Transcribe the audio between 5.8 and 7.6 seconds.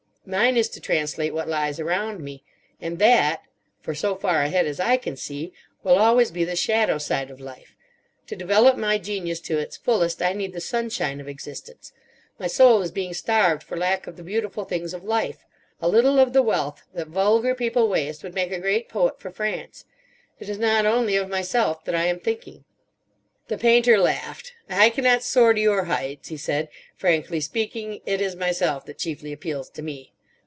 will always be the shadow side of